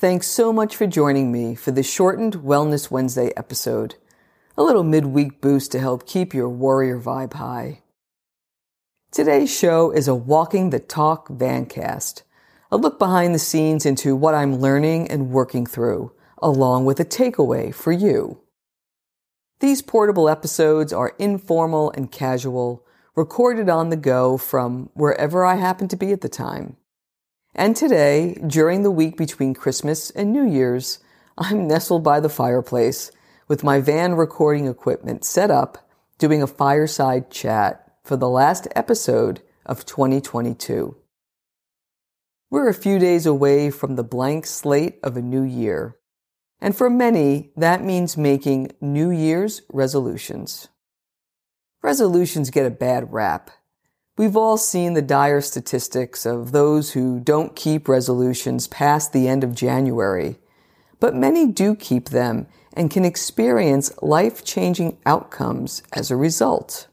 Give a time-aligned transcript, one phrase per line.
[0.00, 3.96] Thanks so much for joining me for the shortened Wellness Wednesday episode.
[4.56, 7.82] A little midweek boost to help keep your warrior vibe high.
[9.10, 12.22] Today's show is a Walking the Talk Vancast,
[12.70, 17.04] a look behind the scenes into what I'm learning and working through, along with a
[17.04, 18.40] takeaway for you.
[19.58, 22.86] These portable episodes are informal and casual,
[23.16, 26.76] recorded on the go from wherever I happen to be at the time.
[27.54, 30.98] And today, during the week between Christmas and New Year's,
[31.36, 33.10] I'm nestled by the fireplace
[33.48, 39.40] with my van recording equipment set up, doing a fireside chat for the last episode
[39.64, 40.96] of 2022.
[42.50, 45.96] We're a few days away from the blank slate of a new year.
[46.60, 50.68] And for many, that means making New Year's resolutions.
[51.82, 53.50] Resolutions get a bad rap
[54.18, 59.44] We've all seen the dire statistics of those who don't keep resolutions past the end
[59.44, 60.40] of January,
[60.98, 66.88] but many do keep them and can experience life changing outcomes as a result.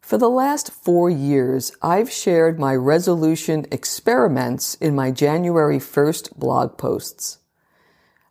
[0.00, 6.78] For the last four years, I've shared my resolution experiments in my January 1st blog
[6.78, 7.38] posts.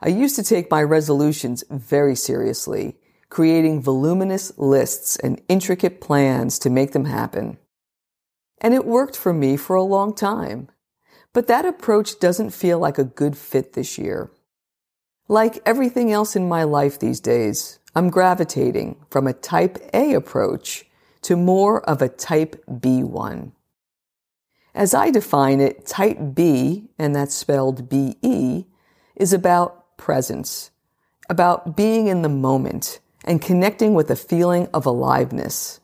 [0.01, 2.95] I used to take my resolutions very seriously,
[3.27, 7.57] creating voluminous lists and intricate plans to make them happen.
[8.59, 10.69] And it worked for me for a long time.
[11.33, 14.31] But that approach doesn't feel like a good fit this year.
[15.27, 20.85] Like everything else in my life these days, I'm gravitating from a type A approach
[21.23, 23.53] to more of a type B one.
[24.75, 28.65] As I define it, type B, and that's spelled B-E,
[29.15, 30.69] is about presence,
[31.29, 35.79] about being in the moment and connecting with a feeling of aliveness.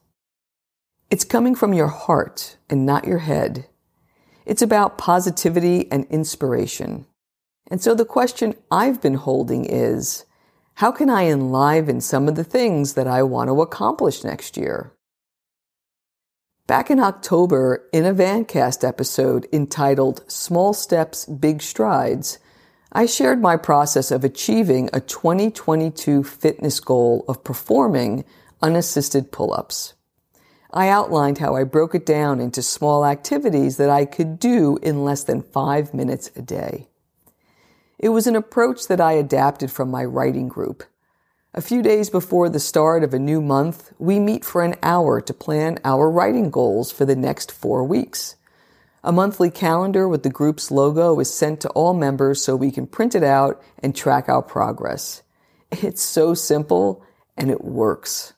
[1.12, 3.68] It's coming from your heart and not your head.
[4.46, 7.06] It's about positivity and inspiration.
[7.68, 10.24] And so the question I've been holding is,
[10.76, 14.94] how can I enliven some of the things that I want to accomplish next year?
[16.66, 22.40] Back in October, in a Vancast episode entitled Small Steps, Big Strides,
[22.94, 28.24] I shared my process of achieving a 2022 fitness goal of performing
[28.62, 29.96] unassisted pull-ups.
[30.74, 35.04] I outlined how I broke it down into small activities that I could do in
[35.04, 36.88] less than five minutes a day.
[38.00, 40.84] It was an approach that I adapted from my writing group.
[41.54, 45.20] A few days before the start of a new month, we meet for an hour
[45.20, 48.38] to plan our writing goals for the next four weeks.
[49.04, 52.88] A monthly calendar with the group's logo is sent to all members so we can
[52.88, 55.22] print it out and track our progress.
[55.72, 57.04] It's so simple
[57.36, 58.34] and it works.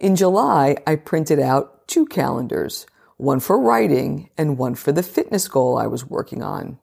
[0.00, 2.86] In July, I printed out two calendars,
[3.18, 6.78] one for writing and one for the fitness goal I was working on.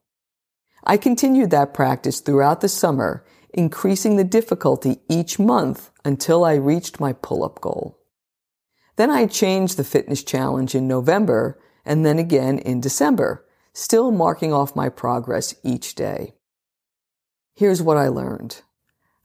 [0.84, 7.00] I continued that practice throughout the summer, increasing the difficulty each month until I reached
[7.00, 7.98] my pull-up goal.
[8.98, 14.54] Then I changed the fitness challenge in November and then again in December, still marking
[14.54, 16.36] off my progress each day.
[17.56, 18.62] Here's what I learned.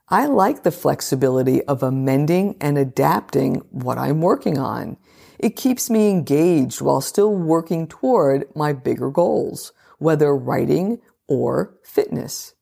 [0.08, 4.98] I like the flexibility of amending and adapting what I'm working on.
[5.38, 12.54] It keeps me engaged while still working toward my bigger goals, whether writing or fitness.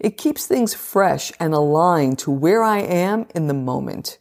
[0.00, 4.18] It keeps things fresh and aligned to where I am in the moment.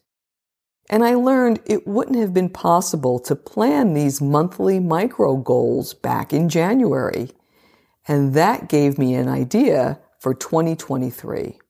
[0.90, 6.34] And I learned it wouldn't have been possible to plan these monthly micro goals back
[6.34, 7.32] in January.
[8.08, 11.61] And that gave me an idea for 2023.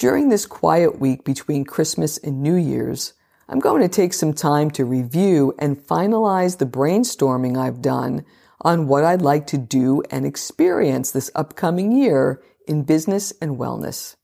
[0.00, 3.12] During this quiet week between Christmas and New Year's,
[3.50, 8.24] I'm going to take some time to review and finalize the brainstorming I've done
[8.62, 14.16] on what I'd like to do and experience this upcoming year in business and wellness.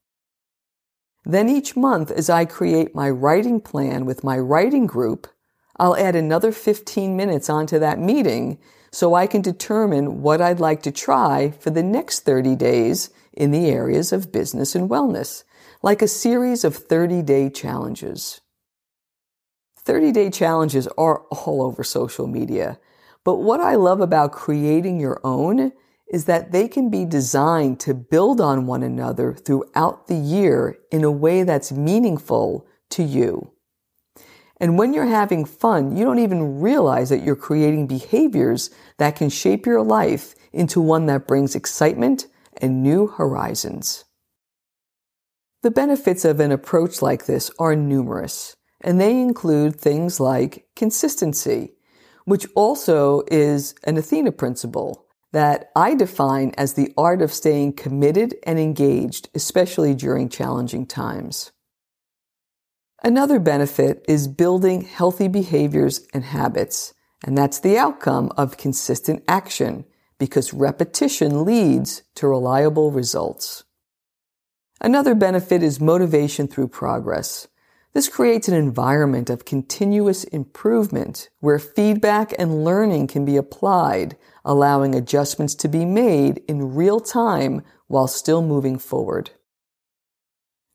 [1.26, 5.26] Then each month, as I create my writing plan with my writing group,
[5.76, 8.56] I'll add another 15 minutes onto that meeting
[8.90, 13.50] so I can determine what I'd like to try for the next 30 days in
[13.50, 15.44] the areas of business and wellness
[15.86, 18.40] like a series of 30 day challenges.
[19.78, 22.80] 30 day challenges are all over social media,
[23.22, 25.70] but what I love about creating your own
[26.08, 31.04] is that they can be designed to build on one another throughout the year in
[31.04, 33.52] a way that's meaningful to you.
[34.58, 39.28] And when you're having fun, you don't even realize that you're creating behaviors that can
[39.28, 44.05] shape your life into one that brings excitement and new horizons.
[45.62, 51.74] The benefits of an approach like this are numerous, and they include things like consistency,
[52.24, 58.36] which also is an Athena principle that I define as the art of staying committed
[58.44, 61.52] and engaged, especially during challenging times.
[63.02, 66.94] Another benefit is building healthy behaviors and habits,
[67.24, 69.84] and that's the outcome of consistent action
[70.18, 73.64] because repetition leads to reliable results.
[74.80, 77.48] Another benefit is motivation through progress.
[77.94, 84.94] This creates an environment of continuous improvement where feedback and learning can be applied, allowing
[84.94, 89.30] adjustments to be made in real time while still moving forward.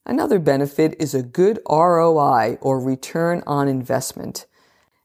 [0.04, 4.48] Another benefit is a good ROI or return on investment.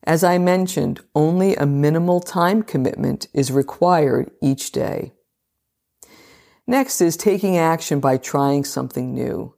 [0.02, 5.12] As I mentioned, only a minimal time commitment is required each day.
[6.66, 9.54] Next is taking action by trying something new.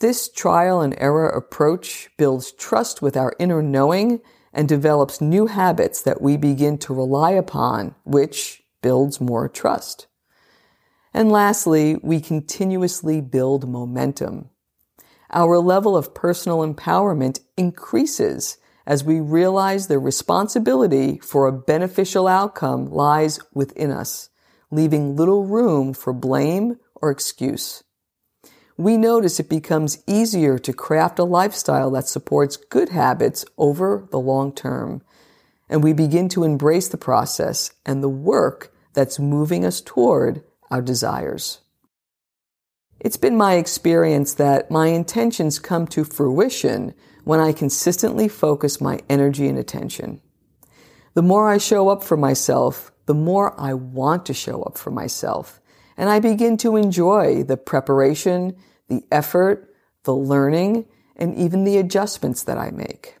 [0.00, 4.20] This trial and error approach builds trust with our inner knowing
[4.52, 10.06] and develops new habits that we begin to rely upon, which builds more trust.
[11.12, 14.50] And lastly, we continuously build momentum.
[15.30, 18.56] Our level of personal empowerment increases
[18.86, 24.27] as we realize the responsibility for a beneficial outcome lies within us,
[24.70, 27.82] leaving little room for blame or excuse
[28.78, 34.20] we notice it becomes easier to craft a lifestyle that supports good habits over the
[34.20, 35.02] long term.
[35.68, 40.80] And we begin to embrace the process and the work that's moving us toward our
[40.80, 41.58] desires.
[43.00, 46.94] It's been my experience that my intentions come to fruition
[47.24, 50.20] when I consistently focus my energy and attention.
[51.14, 54.90] The more I show up for myself, the more I want to show up for
[54.90, 55.62] myself.
[55.96, 58.54] And I begin to enjoy the preparation,
[58.88, 59.74] the effort,
[60.04, 60.84] the learning,
[61.16, 63.16] and even the adjustments that I make.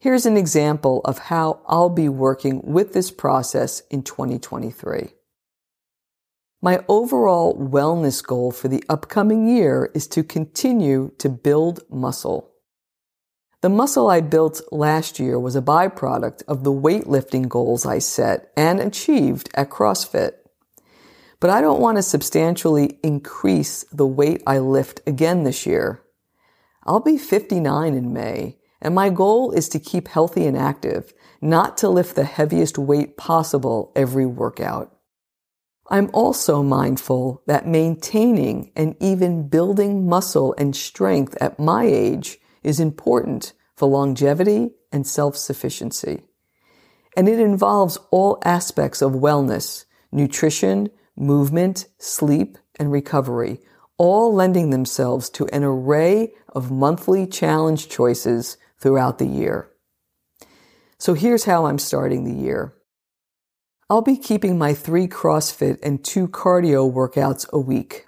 [0.00, 5.10] Here's an example of how I'll be working with this process in 2023.
[6.62, 12.50] My overall wellness goal for the upcoming year is to continue to build muscle.
[13.60, 18.52] The muscle I built last year was a byproduct of the weightlifting goals I set
[18.56, 20.34] and achieved at CrossFit.
[21.40, 26.04] But I don't want to substantially increase the weight I lift again this year.
[26.84, 31.76] I'll be 59 in May, and my goal is to keep healthy and active, not
[31.78, 34.96] to lift the heaviest weight possible every workout.
[35.90, 42.80] I'm also mindful that maintaining and even building muscle and strength at my age is
[42.80, 46.22] important for longevity and self-sufficiency.
[47.16, 53.60] And it involves all aspects of wellness, nutrition, movement, sleep, and recovery,
[53.96, 59.70] all lending themselves to an array of monthly challenge choices throughout the year.
[60.98, 62.74] So here's how I'm starting the year.
[63.90, 68.06] I'll be keeping my three CrossFit and two cardio workouts a week,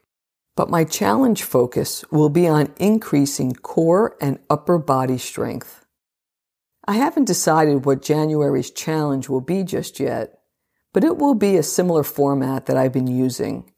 [0.61, 5.87] but my challenge focus will be on increasing core and upper body strength.
[6.85, 10.39] I haven't decided what January's challenge will be just yet,
[10.93, 13.73] but it will be a similar format that I've been using.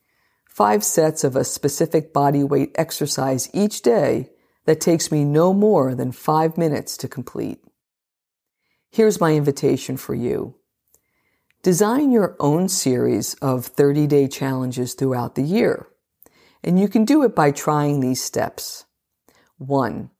[0.49, 4.31] Five sets of a specific body weight exercise each day
[4.65, 7.61] that takes me no more than five minutes to complete.
[8.91, 10.57] Here's my invitation for you.
[11.63, 15.87] Design your own series of 30 day challenges throughout the year.
[16.65, 18.85] And you can do it by trying these steps.
[19.59, 20.11] One,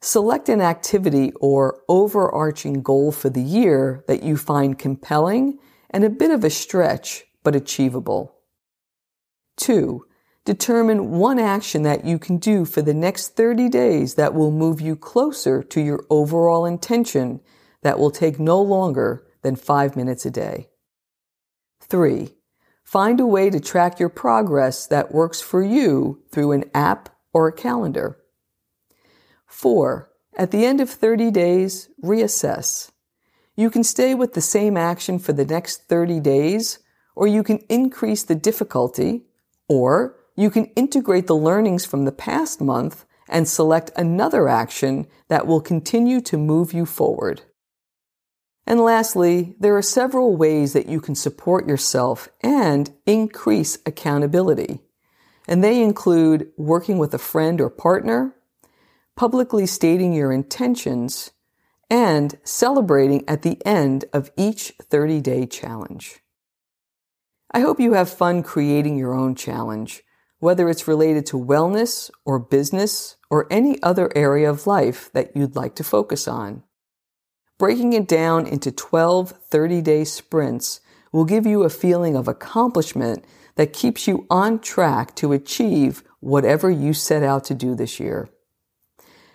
[0.00, 5.58] select an activity or overarching goal for the year that you find compelling
[5.90, 8.36] and a bit of a stretch, but achievable.
[9.56, 10.06] Two,
[10.44, 14.80] determine one action that you can do for the next 30 days that will move
[14.80, 17.40] you closer to your overall intention
[17.82, 20.68] that will take no longer than five minutes a day.
[21.80, 22.36] Three,
[22.90, 27.46] find a way to track your progress that works for you through an app or
[27.46, 28.18] a calendar.
[29.46, 32.90] Four, at the end of 30 days, reassess.
[33.54, 36.80] You can stay with the same action for the next 30 days,
[37.14, 39.22] or you can increase the difficulty,
[39.68, 45.46] or you can integrate the learnings from the past month and select another action that
[45.46, 47.42] will continue to move you forward.
[48.66, 54.80] And lastly, there are several ways that you can support yourself and increase accountability.
[55.48, 58.36] And they include working with a friend or partner,
[59.16, 61.32] publicly stating your intentions,
[61.90, 66.20] and celebrating at the end of each 30 day challenge.
[67.52, 70.04] I hope you have fun creating your own challenge,
[70.38, 75.56] whether it's related to wellness or business or any other area of life that you'd
[75.56, 76.62] like to focus on.
[77.60, 80.80] Breaking it down into 12 30 day sprints
[81.12, 83.22] will give you a feeling of accomplishment
[83.56, 88.30] that keeps you on track to achieve whatever you set out to do this year.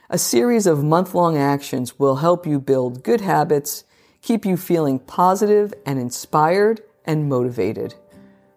[0.10, 3.84] A series of month long actions will help you build good habits,
[4.24, 7.94] keep you feeling positive and inspired and motivated.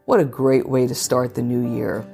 [0.07, 2.09] What a great way to start the new year.